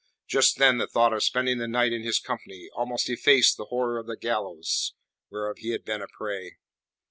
[0.25, 3.99] Just then the thought of spending the night in his company almost effaced the horror
[3.99, 4.95] of the gallows
[5.29, 6.57] whereof he had been a prey.